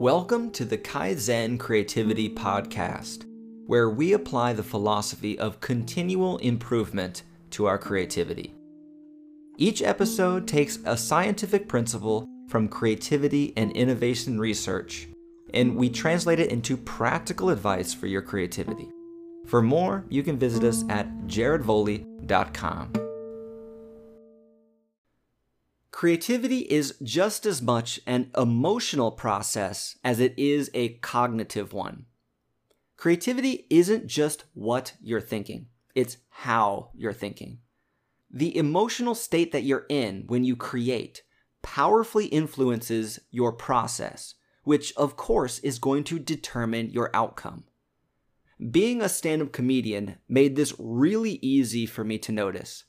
Welcome 0.00 0.52
to 0.52 0.64
the 0.64 0.78
Kaizen 0.78 1.58
Creativity 1.58 2.32
Podcast, 2.32 3.24
where 3.66 3.90
we 3.90 4.12
apply 4.12 4.52
the 4.52 4.62
philosophy 4.62 5.36
of 5.36 5.60
continual 5.60 6.38
improvement 6.38 7.24
to 7.50 7.66
our 7.66 7.78
creativity. 7.78 8.54
Each 9.56 9.82
episode 9.82 10.46
takes 10.46 10.78
a 10.84 10.96
scientific 10.96 11.66
principle 11.66 12.28
from 12.48 12.68
creativity 12.68 13.52
and 13.56 13.72
innovation 13.72 14.38
research, 14.38 15.08
and 15.52 15.74
we 15.74 15.90
translate 15.90 16.38
it 16.38 16.52
into 16.52 16.76
practical 16.76 17.50
advice 17.50 17.92
for 17.92 18.06
your 18.06 18.22
creativity. 18.22 18.88
For 19.46 19.62
more, 19.62 20.04
you 20.08 20.22
can 20.22 20.38
visit 20.38 20.62
us 20.62 20.84
at 20.88 21.08
jaredvoley.com. 21.26 23.07
Creativity 25.98 26.60
is 26.60 26.94
just 27.02 27.44
as 27.44 27.60
much 27.60 27.98
an 28.06 28.30
emotional 28.36 29.10
process 29.10 29.98
as 30.04 30.20
it 30.20 30.32
is 30.38 30.70
a 30.72 30.90
cognitive 30.90 31.72
one. 31.72 32.06
Creativity 32.96 33.66
isn't 33.68 34.06
just 34.06 34.44
what 34.54 34.92
you're 35.02 35.20
thinking, 35.20 35.66
it's 35.96 36.18
how 36.28 36.90
you're 36.94 37.12
thinking. 37.12 37.58
The 38.30 38.56
emotional 38.56 39.16
state 39.16 39.50
that 39.50 39.64
you're 39.64 39.86
in 39.88 40.22
when 40.28 40.44
you 40.44 40.54
create 40.54 41.24
powerfully 41.62 42.26
influences 42.26 43.18
your 43.32 43.50
process, 43.50 44.36
which 44.62 44.94
of 44.96 45.16
course 45.16 45.58
is 45.58 45.80
going 45.80 46.04
to 46.04 46.20
determine 46.20 46.90
your 46.90 47.10
outcome. 47.12 47.64
Being 48.70 49.02
a 49.02 49.08
stand 49.08 49.42
up 49.42 49.50
comedian 49.50 50.18
made 50.28 50.54
this 50.54 50.72
really 50.78 51.40
easy 51.42 51.86
for 51.86 52.04
me 52.04 52.18
to 52.18 52.30
notice. 52.30 52.84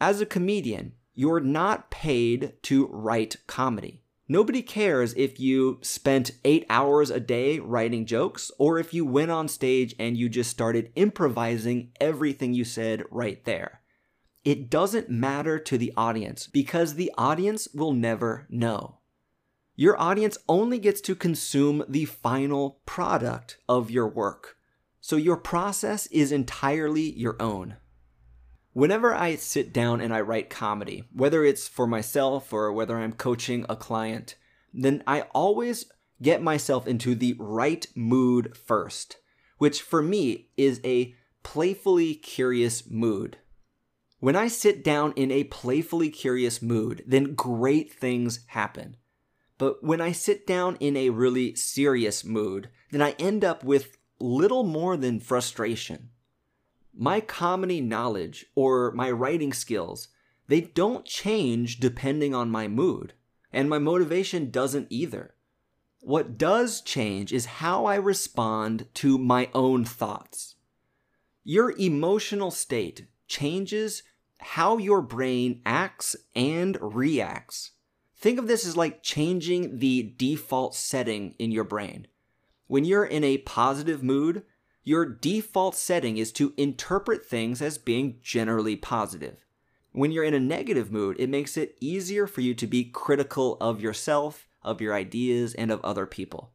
As 0.00 0.22
a 0.22 0.24
comedian, 0.24 0.94
you're 1.18 1.40
not 1.40 1.90
paid 1.90 2.52
to 2.62 2.86
write 2.92 3.38
comedy. 3.48 4.04
Nobody 4.28 4.62
cares 4.62 5.14
if 5.14 5.40
you 5.40 5.80
spent 5.82 6.30
eight 6.44 6.64
hours 6.70 7.10
a 7.10 7.18
day 7.18 7.58
writing 7.58 8.06
jokes 8.06 8.52
or 8.56 8.78
if 8.78 8.94
you 8.94 9.04
went 9.04 9.32
on 9.32 9.48
stage 9.48 9.96
and 9.98 10.16
you 10.16 10.28
just 10.28 10.48
started 10.48 10.92
improvising 10.94 11.90
everything 12.00 12.54
you 12.54 12.64
said 12.64 13.02
right 13.10 13.44
there. 13.44 13.80
It 14.44 14.70
doesn't 14.70 15.10
matter 15.10 15.58
to 15.58 15.76
the 15.76 15.92
audience 15.96 16.46
because 16.46 16.94
the 16.94 17.10
audience 17.18 17.66
will 17.74 17.92
never 17.92 18.46
know. 18.48 18.98
Your 19.74 20.00
audience 20.00 20.38
only 20.48 20.78
gets 20.78 21.00
to 21.00 21.16
consume 21.16 21.84
the 21.88 22.04
final 22.04 22.80
product 22.86 23.58
of 23.68 23.90
your 23.90 24.06
work. 24.06 24.56
So 25.00 25.16
your 25.16 25.36
process 25.36 26.06
is 26.12 26.30
entirely 26.30 27.10
your 27.18 27.34
own. 27.42 27.78
Whenever 28.78 29.12
I 29.12 29.34
sit 29.34 29.72
down 29.72 30.00
and 30.00 30.14
I 30.14 30.20
write 30.20 30.50
comedy, 30.50 31.02
whether 31.12 31.44
it's 31.44 31.66
for 31.66 31.84
myself 31.84 32.52
or 32.52 32.72
whether 32.72 32.96
I'm 32.96 33.12
coaching 33.12 33.66
a 33.68 33.74
client, 33.74 34.36
then 34.72 35.02
I 35.04 35.22
always 35.34 35.86
get 36.22 36.44
myself 36.44 36.86
into 36.86 37.16
the 37.16 37.34
right 37.40 37.84
mood 37.96 38.56
first, 38.56 39.16
which 39.56 39.82
for 39.82 40.00
me 40.00 40.50
is 40.56 40.80
a 40.84 41.12
playfully 41.42 42.14
curious 42.14 42.88
mood. 42.88 43.38
When 44.20 44.36
I 44.36 44.46
sit 44.46 44.84
down 44.84 45.12
in 45.16 45.32
a 45.32 45.42
playfully 45.42 46.10
curious 46.10 46.62
mood, 46.62 47.02
then 47.04 47.34
great 47.34 47.92
things 47.92 48.44
happen. 48.46 48.96
But 49.58 49.82
when 49.82 50.00
I 50.00 50.12
sit 50.12 50.46
down 50.46 50.76
in 50.76 50.96
a 50.96 51.10
really 51.10 51.56
serious 51.56 52.24
mood, 52.24 52.68
then 52.92 53.02
I 53.02 53.16
end 53.18 53.42
up 53.42 53.64
with 53.64 53.98
little 54.20 54.62
more 54.62 54.96
than 54.96 55.18
frustration 55.18 56.10
my 56.98 57.20
comedy 57.20 57.80
knowledge 57.80 58.46
or 58.56 58.90
my 58.90 59.08
writing 59.08 59.52
skills, 59.52 60.08
they 60.48 60.60
don't 60.60 61.04
change 61.04 61.78
depending 61.78 62.34
on 62.34 62.50
my 62.50 62.66
mood. 62.66 63.12
And 63.52 63.70
my 63.70 63.78
motivation 63.78 64.50
doesn't 64.50 64.88
either. 64.90 65.34
What 66.00 66.36
does 66.36 66.80
change 66.80 67.32
is 67.32 67.46
how 67.46 67.86
I 67.86 67.94
respond 67.94 68.88
to 68.94 69.16
my 69.16 69.48
own 69.54 69.84
thoughts. 69.84 70.56
Your 71.44 71.72
emotional 71.78 72.50
state 72.50 73.06
changes 73.28 74.02
how 74.40 74.78
your 74.78 75.00
brain 75.00 75.62
acts 75.64 76.16
and 76.34 76.76
reacts. 76.80 77.72
Think 78.16 78.38
of 78.38 78.48
this 78.48 78.66
as 78.66 78.76
like 78.76 79.02
changing 79.02 79.78
the 79.78 80.14
default 80.16 80.74
setting 80.74 81.34
in 81.38 81.52
your 81.52 81.64
brain. 81.64 82.08
When 82.66 82.84
you're 82.84 83.04
in 83.04 83.24
a 83.24 83.38
positive 83.38 84.02
mood, 84.02 84.42
your 84.88 85.04
default 85.04 85.76
setting 85.76 86.16
is 86.16 86.32
to 86.32 86.54
interpret 86.56 87.26
things 87.26 87.60
as 87.60 87.76
being 87.76 88.18
generally 88.22 88.74
positive. 88.74 89.44
When 89.92 90.10
you're 90.10 90.24
in 90.24 90.32
a 90.32 90.40
negative 90.40 90.90
mood, 90.90 91.16
it 91.18 91.28
makes 91.28 91.58
it 91.58 91.76
easier 91.78 92.26
for 92.26 92.40
you 92.40 92.54
to 92.54 92.66
be 92.66 92.84
critical 92.84 93.58
of 93.60 93.82
yourself, 93.82 94.48
of 94.62 94.80
your 94.80 94.94
ideas, 94.94 95.52
and 95.52 95.70
of 95.70 95.84
other 95.84 96.06
people. 96.06 96.52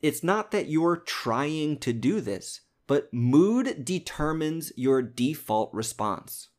It's 0.00 0.22
not 0.22 0.52
that 0.52 0.68
you're 0.68 0.98
trying 0.98 1.78
to 1.78 1.92
do 1.92 2.20
this, 2.20 2.60
but 2.86 3.12
mood 3.12 3.84
determines 3.84 4.72
your 4.76 5.02
default 5.02 5.74
response. 5.74 6.50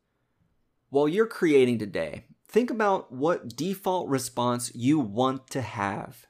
While 0.90 1.08
you're 1.08 1.26
creating 1.26 1.80
today, 1.80 2.26
think 2.50 2.70
about 2.70 3.14
what 3.14 3.56
default 3.56 4.10
response 4.10 4.76
you 4.76 5.00
want 5.00 5.50
to 5.52 5.62
have. 5.62 6.28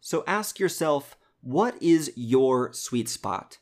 So 0.00 0.22
ask 0.28 0.60
yourself, 0.60 1.16
what 1.40 1.80
is 1.82 2.12
your 2.14 2.72
sweet 2.72 3.08
spot? 3.08 3.58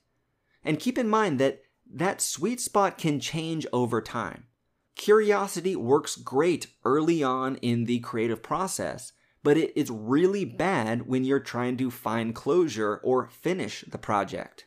And 0.64 0.80
keep 0.80 0.98
in 0.98 1.08
mind 1.08 1.38
that 1.41 1.62
that 1.92 2.20
sweet 2.20 2.60
spot 2.60 2.98
can 2.98 3.20
change 3.20 3.66
over 3.72 4.00
time. 4.00 4.47
Curiosity 4.97 5.76
works 5.76 6.16
great 6.16 6.69
early 6.84 7.22
on 7.22 7.56
in 7.56 7.84
the 7.84 7.98
creative 8.00 8.42
process, 8.42 9.12
but 9.42 9.56
it 9.56 9.76
is 9.76 9.91
really 9.91 10.44
bad 10.44 11.06
when 11.06 11.25
you're 11.25 11.41
trying 11.41 11.76
to 11.76 11.91
find 11.91 12.34
closure 12.34 13.00
or 13.04 13.28
finish 13.28 13.84
the 13.88 13.98
project. 13.98 14.66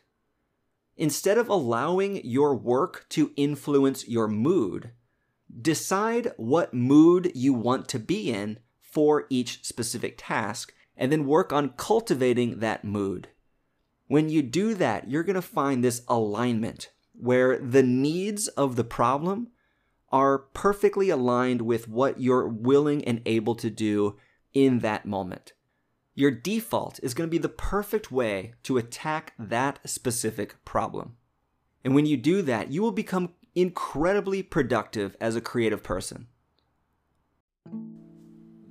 Instead 0.96 1.38
of 1.38 1.48
allowing 1.48 2.24
your 2.24 2.54
work 2.54 3.06
to 3.08 3.32
influence 3.36 4.06
your 4.08 4.28
mood, 4.28 4.90
decide 5.60 6.32
what 6.36 6.74
mood 6.74 7.32
you 7.34 7.54
want 7.54 7.88
to 7.88 7.98
be 7.98 8.30
in 8.30 8.58
for 8.80 9.26
each 9.30 9.64
specific 9.64 10.14
task 10.18 10.72
and 10.96 11.10
then 11.10 11.26
work 11.26 11.52
on 11.52 11.70
cultivating 11.76 12.58
that 12.58 12.84
mood. 12.84 13.28
When 14.08 14.28
you 14.28 14.42
do 14.42 14.74
that, 14.74 15.08
you're 15.08 15.22
going 15.22 15.36
to 15.36 15.42
find 15.42 15.84
this 15.84 16.02
alignment 16.08 16.90
where 17.12 17.58
the 17.58 17.82
needs 17.82 18.48
of 18.48 18.76
the 18.76 18.84
problem 18.84 19.48
are 20.10 20.38
perfectly 20.38 21.10
aligned 21.10 21.62
with 21.62 21.88
what 21.88 22.20
you're 22.20 22.48
willing 22.48 23.04
and 23.04 23.20
able 23.26 23.54
to 23.56 23.68
do 23.68 24.16
in 24.54 24.78
that 24.78 25.04
moment. 25.04 25.52
Your 26.14 26.30
default 26.30 26.98
is 27.02 27.14
going 27.14 27.28
to 27.28 27.30
be 27.30 27.38
the 27.38 27.48
perfect 27.48 28.10
way 28.10 28.54
to 28.62 28.78
attack 28.78 29.34
that 29.38 29.78
specific 29.88 30.64
problem. 30.64 31.16
And 31.84 31.94
when 31.94 32.06
you 32.06 32.16
do 32.16 32.42
that, 32.42 32.72
you 32.72 32.82
will 32.82 32.92
become 32.92 33.34
incredibly 33.54 34.42
productive 34.42 35.16
as 35.20 35.36
a 35.36 35.40
creative 35.40 35.82
person. 35.82 36.28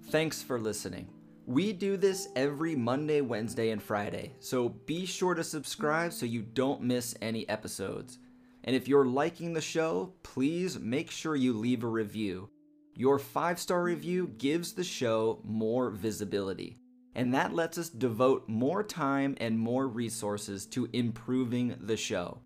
Thanks 0.10 0.42
for 0.42 0.60
listening. 0.60 1.17
We 1.48 1.72
do 1.72 1.96
this 1.96 2.28
every 2.36 2.76
Monday, 2.76 3.22
Wednesday, 3.22 3.70
and 3.70 3.82
Friday, 3.82 4.34
so 4.42 4.68
be 4.68 5.06
sure 5.06 5.34
to 5.34 5.46
subscribe 5.46 6.12
so 6.12 6.26
you 6.26 6.42
don't 6.42 6.82
miss 6.82 7.16
any 7.22 7.48
episodes. 7.48 8.20
And 8.66 8.76
if 8.76 8.90
you're 8.90 9.06
liking 9.06 9.54
the 9.54 9.62
show, 9.62 10.12
please 10.24 10.78
make 10.78 11.10
sure 11.10 11.38
you 11.38 11.54
leave 11.54 11.86
a 11.86 11.88
review. 11.88 12.50
Your 12.96 13.18
five 13.18 13.60
star 13.60 13.82
review 13.82 14.28
gives 14.38 14.74
the 14.74 14.84
show 14.84 15.40
more 15.46 15.90
visibility, 15.90 16.80
and 17.16 17.34
that 17.34 17.54
lets 17.54 17.78
us 17.78 17.88
devote 17.88 18.50
more 18.50 18.84
time 18.84 19.38
and 19.40 19.58
more 19.58 19.88
resources 19.88 20.66
to 20.66 20.90
improving 20.92 21.78
the 21.80 21.96
show, 21.96 22.42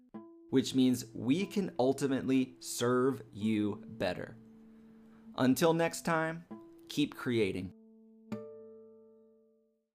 which 0.52 0.76
means 0.76 1.06
we 1.16 1.48
can 1.48 1.72
ultimately 1.80 2.54
serve 2.60 3.24
you 3.34 3.84
better. 3.98 4.38
Until 5.38 5.74
next 5.74 6.06
time, 6.06 6.44
keep 6.88 7.16
creating. 7.16 7.72